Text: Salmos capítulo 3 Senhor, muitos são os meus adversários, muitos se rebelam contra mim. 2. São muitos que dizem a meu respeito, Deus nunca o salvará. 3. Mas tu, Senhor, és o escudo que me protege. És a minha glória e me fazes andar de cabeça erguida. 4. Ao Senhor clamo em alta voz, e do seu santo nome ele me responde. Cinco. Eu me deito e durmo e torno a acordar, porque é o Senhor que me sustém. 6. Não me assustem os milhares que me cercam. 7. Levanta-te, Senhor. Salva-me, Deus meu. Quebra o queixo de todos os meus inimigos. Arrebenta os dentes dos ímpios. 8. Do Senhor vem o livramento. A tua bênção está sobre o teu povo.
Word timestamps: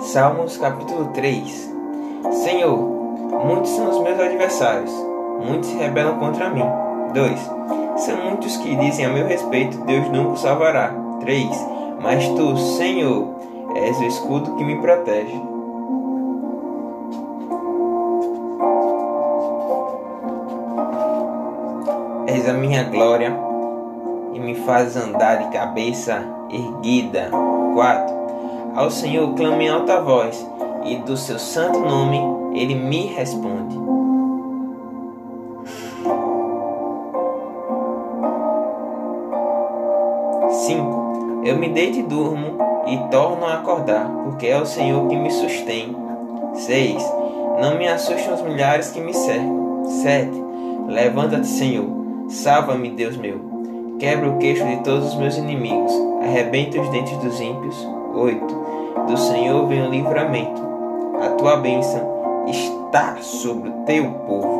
Salmos 0.00 0.56
capítulo 0.56 1.06
3 1.12 1.70
Senhor, 2.32 2.78
muitos 3.44 3.70
são 3.70 3.90
os 3.90 4.02
meus 4.02 4.18
adversários, 4.18 4.92
muitos 5.46 5.68
se 5.68 5.76
rebelam 5.76 6.18
contra 6.18 6.50
mim. 6.50 6.64
2. 7.12 7.40
São 7.96 8.16
muitos 8.24 8.56
que 8.58 8.76
dizem 8.76 9.06
a 9.06 9.08
meu 9.08 9.26
respeito, 9.26 9.78
Deus 9.84 10.08
nunca 10.10 10.32
o 10.32 10.36
salvará. 10.36 10.94
3. 11.20 11.48
Mas 12.02 12.26
tu, 12.28 12.56
Senhor, 12.56 13.28
és 13.76 13.98
o 13.98 14.04
escudo 14.04 14.54
que 14.56 14.64
me 14.64 14.80
protege. 14.80 15.42
És 22.26 22.48
a 22.48 22.52
minha 22.52 22.84
glória 22.84 23.36
e 24.32 24.40
me 24.40 24.54
fazes 24.54 24.96
andar 24.96 25.36
de 25.36 25.48
cabeça 25.50 26.22
erguida. 26.50 27.30
4. 27.74 28.19
Ao 28.74 28.90
Senhor 28.90 29.34
clamo 29.34 29.60
em 29.60 29.68
alta 29.68 30.00
voz, 30.00 30.46
e 30.84 30.96
do 30.96 31.16
seu 31.16 31.38
santo 31.38 31.80
nome 31.80 32.18
ele 32.58 32.74
me 32.74 33.06
responde. 33.06 33.78
Cinco. 40.66 41.42
Eu 41.44 41.56
me 41.56 41.68
deito 41.68 41.98
e 41.98 42.02
durmo 42.02 42.58
e 42.86 42.98
torno 43.10 43.44
a 43.46 43.54
acordar, 43.54 44.08
porque 44.24 44.46
é 44.46 44.60
o 44.60 44.66
Senhor 44.66 45.06
que 45.08 45.16
me 45.16 45.30
sustém. 45.30 45.96
6. 46.54 47.02
Não 47.60 47.76
me 47.76 47.88
assustem 47.88 48.34
os 48.34 48.42
milhares 48.42 48.90
que 48.90 49.00
me 49.00 49.14
cercam. 49.14 49.84
7. 50.02 50.30
Levanta-te, 50.88 51.46
Senhor. 51.46 51.86
Salva-me, 52.28 52.90
Deus 52.90 53.16
meu. 53.16 53.40
Quebra 53.98 54.30
o 54.30 54.38
queixo 54.38 54.64
de 54.64 54.76
todos 54.78 55.08
os 55.08 55.14
meus 55.16 55.36
inimigos. 55.36 55.92
Arrebenta 56.22 56.80
os 56.80 56.88
dentes 56.90 57.16
dos 57.18 57.40
ímpios. 57.40 57.99
8. 58.14 59.06
Do 59.06 59.16
Senhor 59.16 59.66
vem 59.66 59.86
o 59.86 59.90
livramento. 59.90 60.62
A 61.22 61.30
tua 61.30 61.56
bênção 61.56 62.46
está 62.46 63.16
sobre 63.20 63.68
o 63.68 63.72
teu 63.84 64.10
povo. 64.26 64.59